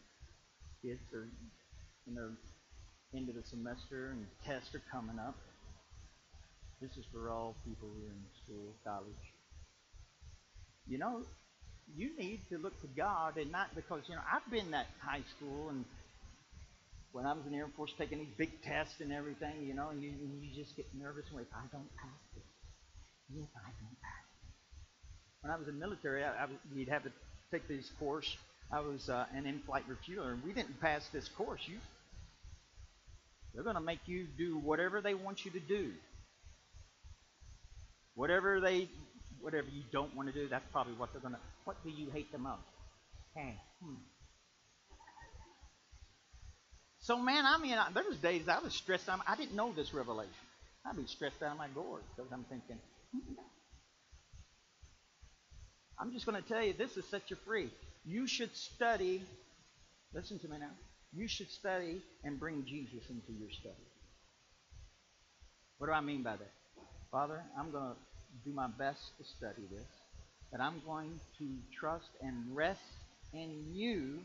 [0.83, 1.29] kids are
[2.07, 2.31] in their
[3.13, 5.37] into the semester and tests are coming up.
[6.81, 9.25] This is for all people who are in school, college.
[10.87, 11.23] You know,
[11.97, 15.23] you need to look to God and not because, you know, I've been that high
[15.37, 15.85] school and
[17.13, 19.89] when I was in the Air Force taking these big tests and everything, you know,
[19.89, 22.45] and you, and you just get nervous and wait, I don't pass this.
[23.31, 24.25] If I don't pass
[25.41, 27.13] When I was in the military, I, I, we'd have to
[27.51, 28.37] take this course.
[28.71, 31.61] I was uh, an in-flight refueler, and we didn't pass this course.
[31.67, 31.79] You
[33.55, 35.93] they're going to make you do whatever they want you to do.
[38.15, 38.89] Whatever they,
[39.41, 41.41] whatever you don't want to do, that's probably what they're going to.
[41.65, 42.63] What do you hate the most?
[43.35, 43.95] Hey, hmm.
[47.01, 49.21] So man, I mean, I, there was days I was stressed out.
[49.27, 50.33] I didn't know this revelation.
[50.85, 52.79] I'd be stressed out of my gourd because I'm thinking,
[53.13, 53.35] hmm.
[55.99, 57.71] I'm just going to tell you this is set you free.
[58.05, 59.23] You should study.
[60.15, 60.71] Listen to me now.
[61.15, 63.75] You should study and bring Jesus into your study.
[65.79, 66.53] What do I mean by that?
[67.11, 67.97] Father, I'm going to
[68.45, 69.87] do my best to study this,
[70.53, 72.81] but I'm going to trust and rest
[73.33, 74.21] in you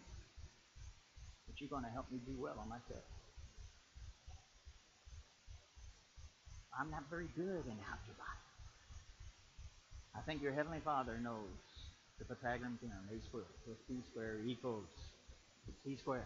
[1.48, 3.06] that you're going to help me do well on my test.
[6.80, 8.32] I'm not very good in algebra.
[10.15, 11.48] I think your Heavenly Father knows
[12.19, 14.88] the Pythagorean theorem, a squared plus b squared equals
[15.84, 16.24] c squared.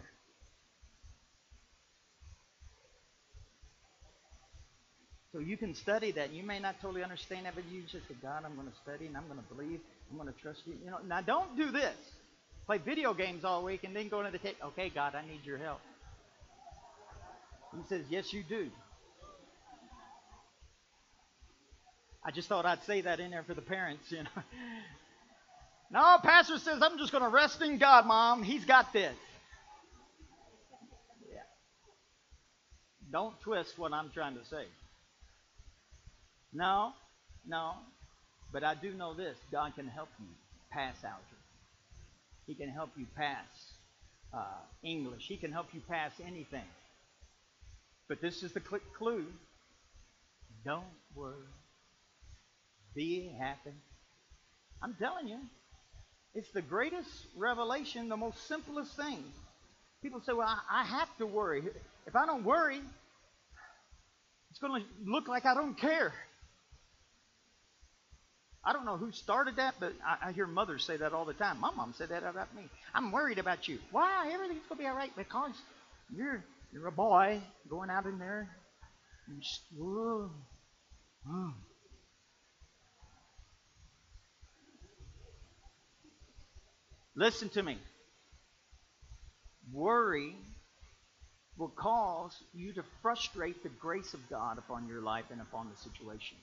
[5.32, 6.32] So you can study that.
[6.32, 9.06] You may not totally understand that, but you just say, God, I'm going to study
[9.06, 9.80] and I'm going to believe.
[10.10, 10.74] I'm going to trust you.
[10.84, 11.96] You know, now don't do this.
[12.66, 14.56] Play video games all week and then go into the tape.
[14.62, 15.80] Okay, God, I need your help.
[17.76, 18.70] He says, Yes, you do.
[22.24, 24.28] I just thought I'd say that in there for the parents, you know.
[25.90, 28.42] no, pastor says I'm just going to rest in God, mom.
[28.42, 29.14] He's got this.
[31.30, 31.38] Yeah.
[33.10, 34.64] Don't twist what I'm trying to say.
[36.52, 36.92] No,
[37.46, 37.72] no.
[38.52, 40.26] But I do know this God can help you
[40.72, 41.22] pass algebra.
[42.46, 43.46] He can help you pass
[44.32, 45.26] uh, English.
[45.26, 46.64] He can help you pass anything.
[48.08, 49.26] But this is the clue.
[50.64, 50.84] Don't
[51.14, 51.36] worry.
[52.94, 53.74] Be happy.
[54.82, 55.38] I'm telling you,
[56.34, 59.22] it's the greatest revelation, the most simplest thing.
[60.02, 61.62] People say, well, I, I have to worry.
[62.06, 62.80] If I don't worry,
[64.50, 66.12] it's going to look like I don't care.
[68.64, 71.32] I don't know who started that, but I, I, hear mothers say that all the
[71.32, 71.60] time.
[71.60, 72.64] My mom said that about me.
[72.94, 73.78] I'm worried about you.
[73.92, 74.30] Why?
[74.32, 75.52] Everything's going to be all right because
[76.14, 77.40] you're you're a boy
[77.70, 78.48] going out in there.
[79.76, 80.30] Whoa.
[81.28, 81.52] Oh.
[87.14, 87.78] Listen to me.
[89.72, 90.34] Worry
[91.58, 95.76] will cause you to frustrate the grace of God upon your life and upon the
[95.76, 96.36] situation.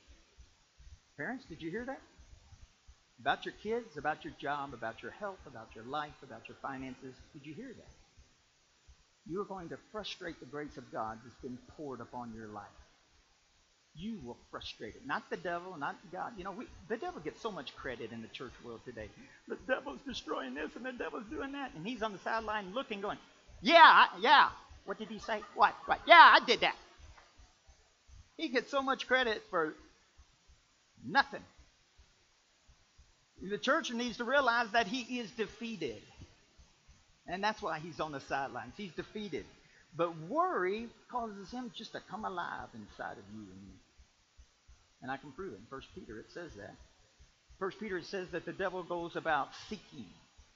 [1.18, 2.02] Parents, did you hear that?
[3.22, 7.16] About your kids, about your job, about your health, about your life, about your finances.
[7.34, 7.92] Did you hear that?
[9.28, 12.66] You are going to frustrate the grace of God that's been poured upon your life.
[13.96, 15.08] You will frustrate it.
[15.08, 16.34] Not the devil, not God.
[16.38, 19.10] You know, we, the devil gets so much credit in the church world today.
[19.48, 21.72] The devil's destroying this and the devil's doing that.
[21.76, 23.18] And he's on the sideline looking, going,
[23.62, 24.50] Yeah, yeah.
[24.84, 25.40] What did he say?
[25.56, 25.74] What?
[25.86, 26.02] What?
[26.06, 26.76] Yeah, I did that.
[28.36, 29.74] He gets so much credit for
[31.04, 31.44] Nothing.
[33.42, 36.02] The church needs to realize that he is defeated.
[37.28, 38.74] And that's why he's on the sidelines.
[38.78, 39.46] He's defeated.
[39.96, 43.74] But worry causes him just to come alive inside of you and me.
[45.02, 45.58] And I can prove it.
[45.58, 46.76] In 1 Peter, it says that.
[47.60, 50.06] 1 Peter, says that the devil goes about seeking.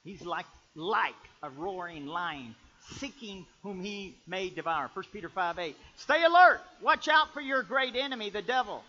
[0.04, 2.54] He's like, like a roaring lion,
[2.98, 4.90] seeking whom he may devour.
[4.92, 5.76] 1 Peter 5 8.
[5.96, 6.60] Stay alert.
[6.82, 8.82] Watch out for your great enemy, the devil.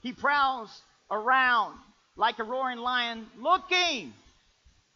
[0.00, 0.70] He prowls
[1.12, 1.78] around
[2.16, 4.12] like a roaring lion looking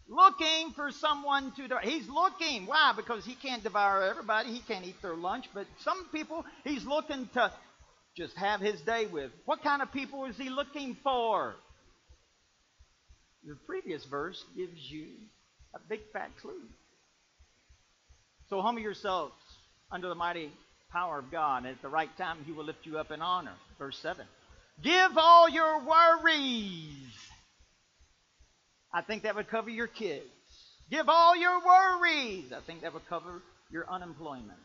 [0.08, 1.80] looking for someone to devour.
[1.82, 2.66] He's looking.
[2.66, 2.92] Why?
[2.94, 4.52] Because he can't devour everybody.
[4.52, 5.46] He can't eat their lunch.
[5.52, 7.52] But some people he's looking to
[8.16, 9.30] just have his day with.
[9.44, 11.56] What kind of people is he looking for?
[13.44, 15.06] The previous verse gives you
[15.74, 16.62] a big fat clue.
[18.48, 19.34] So humble yourselves
[19.90, 20.50] under the mighty
[20.90, 23.52] power of God, and at the right time he will lift you up in honor.
[23.78, 24.24] Verse 7.
[24.82, 26.92] Give all your worries.
[28.92, 30.24] I think that would cover your kids.
[30.90, 32.52] Give all your worries.
[32.52, 34.58] I think that would cover your unemployment.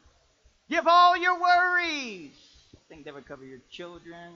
[0.70, 2.32] Give all your worries.
[2.76, 4.34] I think that would cover your children.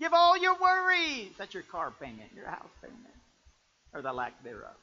[0.00, 1.30] Give all your worries.
[1.38, 2.98] That's your car payment, your house payment,
[3.92, 4.74] or the lack thereof.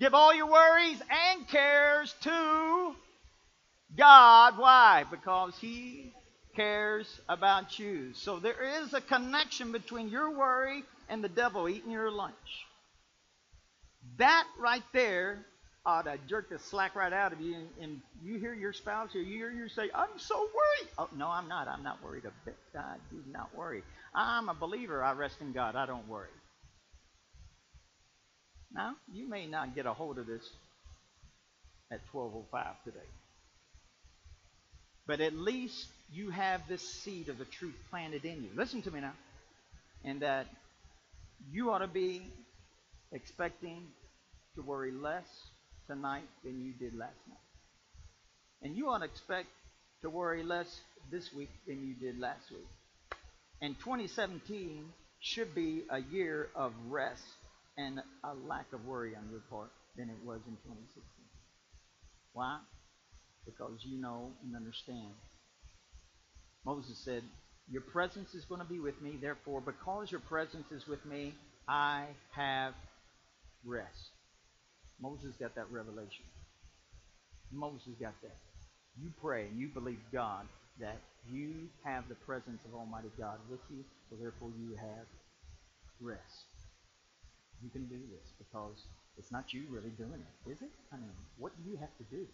[0.00, 2.94] Give all your worries and cares to
[3.96, 4.58] God.
[4.58, 5.04] Why?
[5.10, 6.12] Because He
[6.60, 8.12] cares about you.
[8.14, 12.34] So there is a connection between your worry and the devil eating your lunch.
[14.18, 15.38] That right there
[15.86, 17.54] ought to jerk the slack right out of you.
[17.54, 20.90] And, and you hear your spouse or you hear you say, I'm so worried.
[20.98, 21.66] Oh, no, I'm not.
[21.66, 22.56] I'm not worried a bit.
[22.76, 23.82] I do not worry.
[24.14, 25.02] I'm a believer.
[25.02, 25.76] I rest in God.
[25.76, 26.28] I don't worry.
[28.72, 30.46] Now, you may not get a hold of this
[31.90, 33.06] at 1205 today.
[35.06, 38.48] But at least you have this seed of the truth planted in you.
[38.56, 39.12] Listen to me now.
[40.04, 40.46] And that
[41.50, 42.22] you ought to be
[43.12, 43.86] expecting
[44.56, 45.26] to worry less
[45.86, 47.38] tonight than you did last night.
[48.62, 49.48] And you ought to expect
[50.02, 50.80] to worry less
[51.10, 52.66] this week than you did last week.
[53.60, 54.84] And 2017
[55.20, 57.24] should be a year of rest
[57.76, 61.02] and a lack of worry on your part than it was in 2016.
[62.32, 62.58] Why?
[63.44, 65.12] Because you know and understand.
[66.64, 67.22] Moses said,
[67.70, 71.34] Your presence is going to be with me, therefore, because your presence is with me,
[71.68, 72.74] I have
[73.64, 74.10] rest.
[75.00, 76.24] Moses got that revelation.
[77.52, 78.36] Moses got that.
[79.02, 80.46] You pray and you believe God
[80.78, 80.98] that
[81.30, 85.06] you have the presence of Almighty God with you, so therefore you have
[86.00, 86.46] rest.
[87.62, 88.84] You can do this because
[89.18, 90.70] it's not you really doing it, is it?
[90.92, 92.26] I mean, what do you have to do?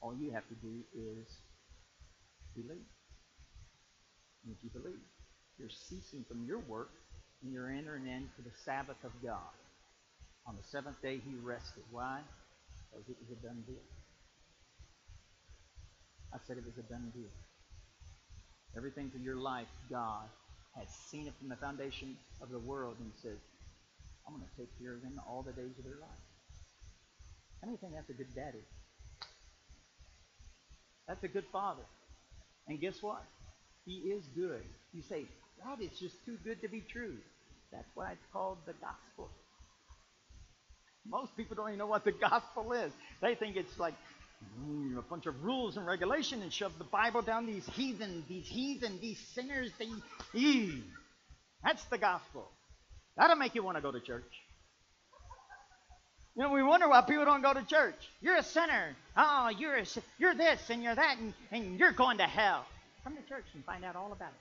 [0.00, 1.26] All you have to do is
[2.54, 2.95] believe.
[4.46, 5.02] And you believe,
[5.58, 6.90] you're ceasing from your work
[7.42, 9.54] and you're entering into the Sabbath of God.
[10.46, 11.82] On the seventh day, he rested.
[11.90, 12.20] Why?
[12.90, 13.82] Because it was a done deal.
[16.32, 17.30] I said it was a done deal.
[18.76, 20.28] Everything for your life, God
[20.76, 23.38] has seen it from the foundation of the world and says,
[24.26, 26.22] I'm going to take care of them all the days of their life.
[27.60, 28.62] How many think that's a good daddy?
[31.08, 31.82] That's a good father.
[32.68, 33.24] And guess what?
[33.86, 34.62] He is good.
[34.92, 35.24] You say,
[35.64, 37.16] God, it's just too good to be true.
[37.72, 39.30] That's why it's called the gospel.
[41.08, 42.92] Most people don't even know what the gospel is.
[43.22, 43.94] They think it's like
[44.60, 48.46] mm, a bunch of rules and regulation and shove the Bible down these heathen, these
[48.46, 49.70] heathen, these sinners.
[49.78, 49.88] They,
[50.34, 50.82] ee.
[51.64, 52.48] That's the gospel.
[53.16, 54.24] That'll make you want to go to church.
[56.36, 57.94] You know, we wonder why people don't go to church.
[58.20, 58.94] You're a sinner.
[59.16, 59.84] Oh, you're a,
[60.18, 62.66] you're this and you're that, and, and you're going to hell.
[63.06, 64.34] Come to church and find out all about it.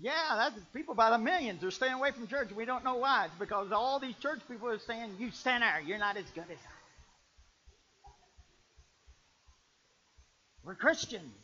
[0.00, 2.50] Yeah, that's people by the millions are staying away from church.
[2.52, 3.26] We don't know why.
[3.26, 6.56] It's because all these church people are saying, "You sinner, you're not as good as
[6.56, 8.08] I."
[10.62, 11.34] We're Christians.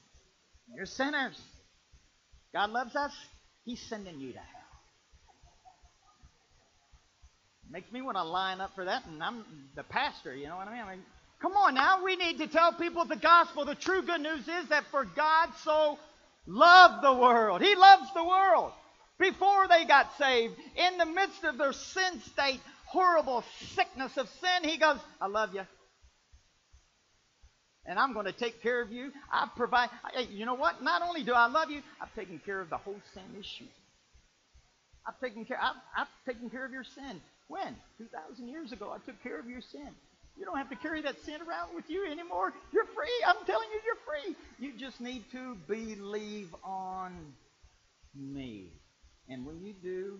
[0.74, 1.38] You're sinners.
[2.54, 3.12] God loves us.
[3.66, 4.80] He's sending you to hell.
[7.68, 9.44] Makes me want to line up for that, and I'm
[9.74, 10.34] the pastor.
[10.34, 10.82] You know what I mean?
[10.82, 11.04] I mean
[11.40, 12.04] come on now.
[12.04, 13.64] We need to tell people the gospel.
[13.64, 15.98] The true good news is that for God so
[16.46, 17.62] loved the world.
[17.62, 18.72] He loves the world.
[19.18, 24.68] Before they got saved, in the midst of their sin state, horrible sickness of sin,
[24.68, 25.62] He goes, I love you.
[27.86, 29.10] And I'm going to take care of you.
[29.32, 29.88] I provide.
[30.30, 30.82] You know what?
[30.82, 33.68] Not only do I love you, I've taken care of the whole sin issue.
[35.06, 35.58] I've taken care.
[35.60, 37.20] I've, I've taken care of your sin.
[37.48, 37.74] When?
[37.98, 39.88] Two thousand years ago, I took care of your sin.
[40.40, 42.54] You don't have to carry that sin around with you anymore.
[42.72, 43.12] You're free.
[43.28, 44.36] I'm telling you, you're free.
[44.58, 47.12] You just need to believe on
[48.14, 48.72] me.
[49.28, 50.18] And when you do,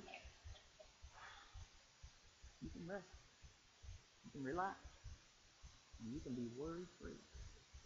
[2.61, 3.07] you can rest.
[4.27, 4.77] You can relax.
[6.05, 7.17] And you can be worry free.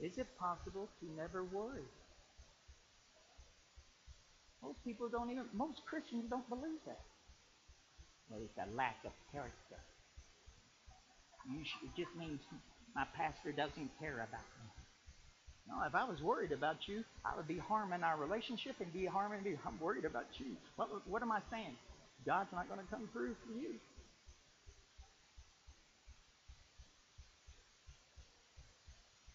[0.00, 1.86] Is it possible to never worry?
[4.60, 7.00] Most people don't even, most Christians don't believe that.
[8.28, 9.78] Well, it's a lack of character.
[11.44, 12.40] Should, it just means
[12.94, 14.64] my pastor doesn't care about me.
[15.68, 19.06] No, if I was worried about you, I would be harming our relationship and be
[19.06, 19.56] harming me.
[19.66, 20.56] I'm worried about you.
[20.76, 21.76] What, what am I saying?
[22.26, 23.74] God's not going to come through for you.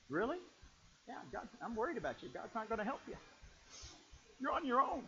[0.09, 0.37] Really?
[1.07, 2.29] Yeah, God, I'm worried about you.
[2.29, 3.15] God's not going to help you.
[4.39, 5.03] You're on your own.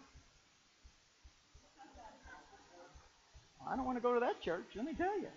[3.69, 5.27] I don't want to go to that church, let me tell you.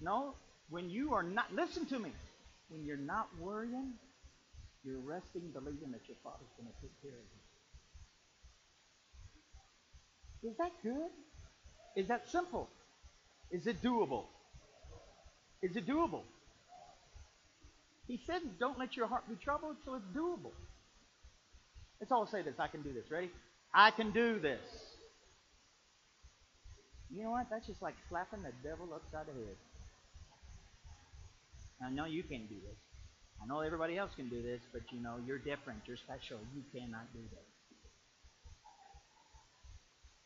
[0.00, 0.34] No,
[0.70, 2.10] when you are not, listen to me,
[2.68, 3.92] when you're not worrying,
[4.84, 7.26] you're resting, believing that your Father's going to take care of
[10.42, 10.50] you.
[10.50, 11.10] Is that good?
[11.96, 12.68] Is that simple?
[13.50, 14.24] Is it doable?
[15.60, 16.22] Is it doable?
[18.06, 20.52] He said, don't let your heart be troubled, so it's doable.
[22.00, 22.54] Let's all say this.
[22.58, 23.10] I can do this.
[23.10, 23.30] Ready?
[23.74, 24.60] I can do this.
[27.10, 27.48] You know what?
[27.50, 29.56] That's just like slapping the devil upside the head.
[31.84, 32.78] I know you can do this.
[33.42, 35.80] I know everybody else can do this, but you know, you're different.
[35.86, 36.38] You're special.
[36.54, 37.50] You cannot do this.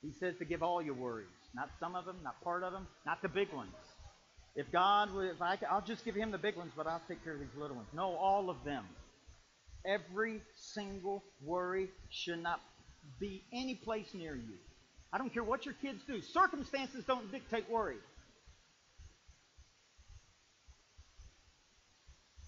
[0.02, 2.86] He says to give all your worries, not some of them, not part of them,
[3.07, 3.72] not the big ones.
[4.57, 7.34] If God if I, I'll just give him the big ones, but I'll take care
[7.34, 7.88] of these little ones.
[7.94, 8.84] No, all of them.
[9.86, 12.61] Every single worry should not
[13.20, 14.57] be any place near you.
[15.12, 16.20] I don't care what your kids do.
[16.20, 17.96] Circumstances don't dictate worry.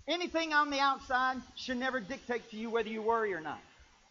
[0.08, 3.58] Anything on the outside should never dictate to you whether you worry or not.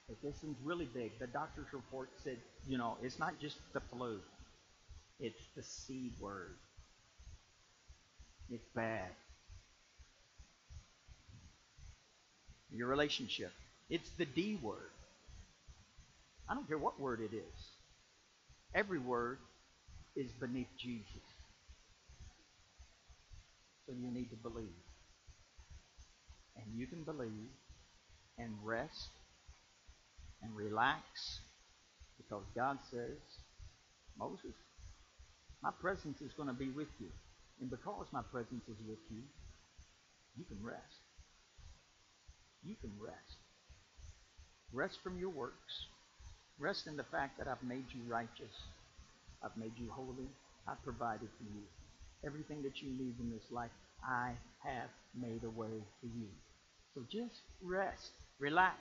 [0.07, 1.17] But this one's really big.
[1.19, 2.37] The doctor's report said,
[2.67, 4.19] you know, it's not just the flu.
[5.19, 6.57] It's the C word.
[8.49, 9.09] It's bad.
[12.71, 13.51] Your relationship.
[13.89, 14.91] It's the D word.
[16.49, 17.69] I don't care what word it is.
[18.73, 19.39] Every word
[20.15, 21.05] is beneath Jesus.
[23.87, 24.84] So you need to believe.
[26.58, 27.51] And you can believe
[28.38, 29.10] and rest
[30.41, 31.01] and relax
[32.18, 33.18] because God says,
[34.18, 34.56] Moses,
[35.62, 37.08] my presence is going to be with you.
[37.62, 39.22] And because my presence is with you,
[40.38, 41.01] you can rest.
[42.64, 43.38] You can rest.
[44.74, 45.88] Rest from your works.
[46.60, 48.56] Rest in the fact that I've made you righteous.
[49.43, 50.30] I've made you holy.
[50.68, 51.64] I've provided for you.
[52.26, 53.72] Everything that you need in this life,
[54.03, 54.32] I
[54.64, 56.28] have made a way for you.
[56.95, 58.79] So just rest, relax,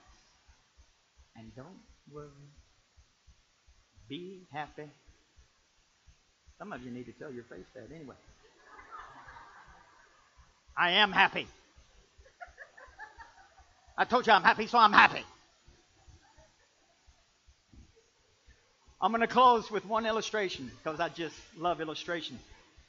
[1.36, 1.66] and don't
[2.12, 2.28] worry.
[4.08, 4.88] Be happy.
[6.58, 8.14] Some of you need to tell your face that anyway.
[10.78, 11.48] I am happy.
[13.98, 15.24] I told you I'm happy, so I'm happy.
[19.00, 22.38] I'm going to close with one illustration because I just love illustration.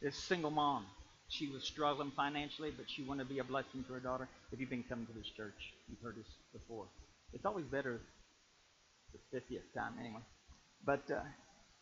[0.01, 0.85] This single mom.
[1.29, 4.27] She was struggling financially, but she wanted to be a blessing to her daughter.
[4.51, 6.85] If you've been coming to this church, you've heard this before.
[7.33, 7.99] It's always better
[9.13, 10.21] the 50th time, anyway.
[10.85, 11.21] But uh,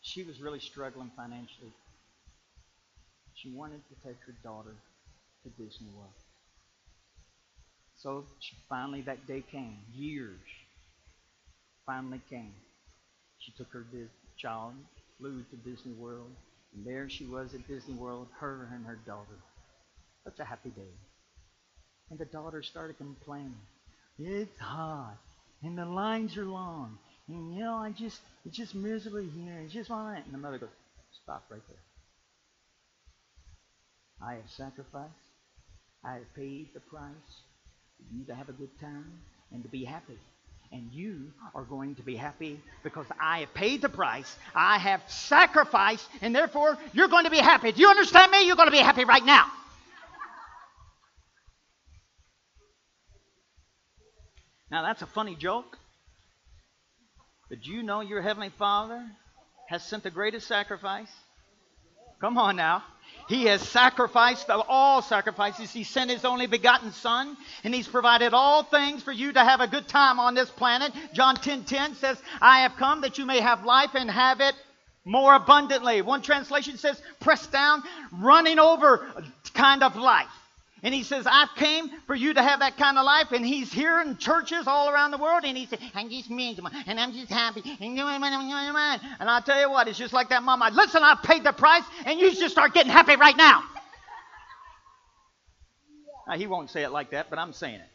[0.01, 1.73] she was really struggling financially.
[3.35, 4.75] She wanted to take her daughter
[5.43, 6.13] to Disney World.
[7.97, 9.77] So she, finally, that day came.
[9.93, 10.39] Years
[11.85, 12.53] finally came.
[13.39, 13.85] She took her
[14.37, 14.73] child,
[15.17, 16.31] flew to Disney World,
[16.75, 19.39] and there she was at Disney World, her and her daughter.
[20.23, 20.93] Such a happy day.
[22.09, 23.55] And the daughter started complaining.
[24.19, 25.17] It's hot,
[25.63, 26.97] and the lines are long,
[27.27, 29.61] and you know, I just, it's just miserable here.
[29.63, 30.69] It's just want And the mother goes,
[31.23, 31.77] stop right there.
[34.21, 35.11] I have sacrificed.
[36.03, 37.41] I have paid the price
[37.97, 39.19] for you to have a good time
[39.51, 40.17] and to be happy.
[40.73, 44.35] And you are going to be happy because I have paid the price.
[44.55, 47.71] I have sacrificed, and therefore you're going to be happy.
[47.71, 48.47] Do you understand me?
[48.47, 49.45] You're going to be happy right now.
[54.71, 55.77] Now, that's a funny joke.
[57.47, 59.05] But you know your Heavenly Father
[59.69, 61.11] has sent the greatest sacrifice?
[62.19, 62.83] Come on now.
[63.27, 65.71] He has sacrificed all sacrifices.
[65.71, 69.61] He sent His only begotten Son, and He's provided all things for you to have
[69.61, 70.91] a good time on this planet.
[71.13, 74.55] John 10 10 says, I have come that you may have life and have it
[75.05, 76.01] more abundantly.
[76.01, 79.07] One translation says, pressed down, running over
[79.53, 80.27] kind of life.
[80.83, 83.31] And he says, I came for you to have that kind of life.
[83.31, 85.45] And he's here in churches all around the world.
[85.45, 86.71] And he said, I'm just miserable.
[86.85, 87.63] And I'm just happy.
[87.79, 87.99] And
[89.29, 90.71] I'll tell you what, it's just like that mama.
[90.73, 91.83] Listen, I paid the price.
[92.05, 93.63] And you should start getting happy right now.
[96.25, 97.89] Now, he won't say it like that, but I'm saying it.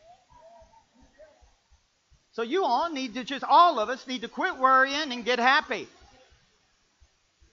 [2.33, 5.39] So you all need to just, all of us need to quit worrying and get
[5.39, 5.89] happy.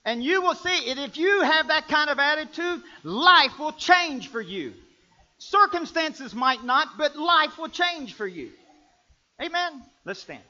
[0.04, 0.98] And you will see it.
[0.98, 4.74] If you have that kind of attitude, life will change for you.
[5.38, 8.50] Circumstances might not, but life will change for you.
[9.40, 9.82] Amen.
[10.04, 10.42] Let's stand.